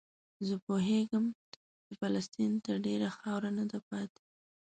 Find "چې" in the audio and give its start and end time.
1.87-1.93